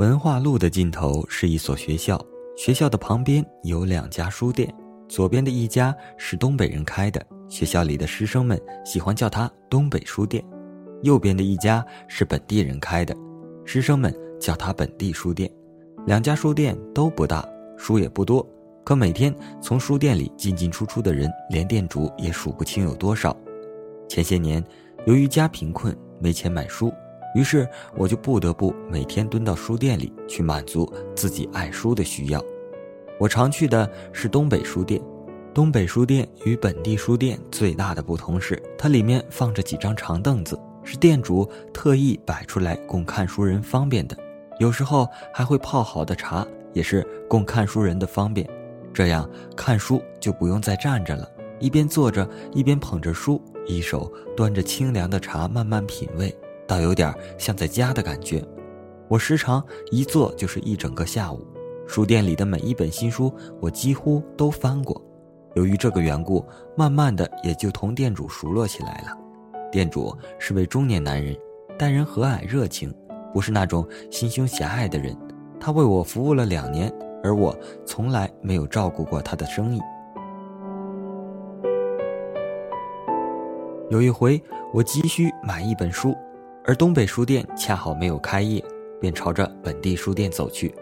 [0.00, 2.18] 文化路的尽头是一所学校，
[2.56, 4.74] 学校的旁边有两家书店，
[5.10, 10.42] 左边的一家是东北人开的，学校里的师生们喜欢叫它东北书店；
[11.02, 13.14] 右边的一家是本地人开的，
[13.66, 14.10] 师生们
[14.40, 15.50] 叫它本地书店。
[16.06, 17.46] 两家书店都不大，
[17.76, 18.48] 书也不多，
[18.82, 23.36] 可每天从书店里进进出出的人，连店主也数不清有多少。
[24.08, 24.64] 前些年，
[25.04, 26.90] 由于家贫困，没钱买书。
[27.34, 32.42] 于是我就不得不每天蹲到书店里去满足自己爱书的需要。
[33.18, 35.00] 我常去的是东北书店。
[35.52, 44.16] 东北书店与本地书店最大的不同是，它里面放着几张长凳子，是店主特意摆出来供看书人方便的。
[44.58, 48.48] 有时候还会泡好的茶，也是供看书人的方便。
[48.92, 56.34] 这样看书就不用再站着了，一边坐着一边捧着书，一手端着清凉的茶慢慢品味。
[56.70, 58.40] 倒有点像在家的感觉，
[59.08, 61.44] 我时常一坐就是一整个下午。
[61.84, 65.02] 书店里的每一本新书，我几乎都翻过。
[65.56, 69.18] 由于这个缘故，慢慢的也就同店主熟络起来了。
[69.72, 71.36] 店主是位中年男人，
[71.76, 72.94] 待人和蔼热情，
[73.34, 75.16] 不是那种心胸狭隘的人。
[75.58, 76.88] 他为我服务了两年，
[77.24, 77.52] 而我
[77.84, 79.80] 从来没有照顾过他的生意。
[83.90, 84.40] 有一回，
[84.72, 86.16] 我急需买一本书。
[86.64, 88.62] 而东北书店恰好没有开业，
[89.00, 90.74] 便朝着本地书店走去。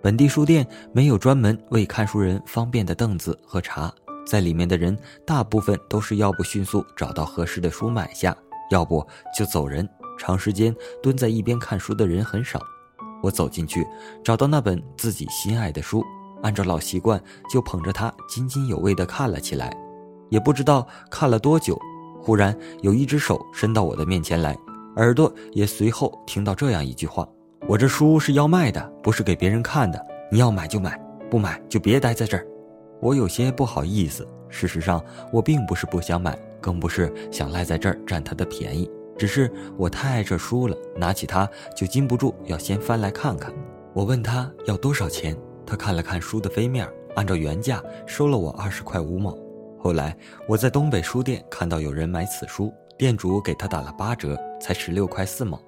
[0.00, 3.92] 本地书店没有专门为看书人方便的凳子和茶，
[4.26, 4.96] 在里面的人
[5.26, 8.36] 大部分都是要不迅速找到合适的书买下，
[8.70, 9.88] 要不就走人。
[10.16, 12.60] 长时间蹲在一边看书的人很少。
[13.20, 13.84] 我走进去，
[14.22, 16.04] 找到那本自己心爱的书，
[16.42, 19.76] 按照老习惯就捧着它津津有味地看了起来。
[20.30, 21.78] 也不知道看了多久，
[22.22, 24.56] 忽然有一只手伸到我的面前来。
[24.96, 27.28] 耳朵也随后听到这样一句话
[27.66, 30.00] ：“我这书是要卖的，不是给别人看的。
[30.30, 30.96] 你要买就买，
[31.28, 32.46] 不买就别待在这儿。”
[33.02, 34.26] 我有些不好意思。
[34.48, 38.88] 事实上，我并不是不想买，更不是想赖在这儿占他的便宜，
[39.18, 43.52] 只是我太爱这书了，拿起它就禁不住要先翻来看看。
[43.92, 49.36] 我问他要多少钱，他看了看书的飞面，按照原价收了我二十块五毛。
[49.76, 50.16] 后来
[50.48, 52.72] 我在东北书店看到有人买此书。
[52.96, 55.60] 店主给他打了八折，才十六块四毛。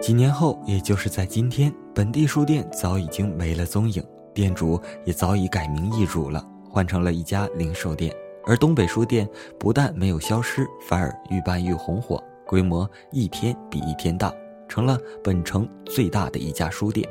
[0.00, 8.12] 几年后，也就是在今天，本地书店早已经没了踪影，店主也早已改名易主了，换成了一家零售店。
[8.44, 14.34] 而东北书店不但没有消失，反而愈办愈红火，规模一天比一天大，
[14.66, 17.08] 成了本城最大的一家书店。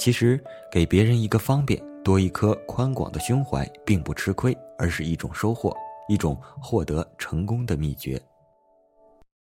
[0.00, 1.80] 其实，给别人一个方便。
[2.04, 5.76] 多一颗宽广的胸怀，并不吃亏，而是一种收获，
[6.08, 8.20] 一种获得成功的秘诀。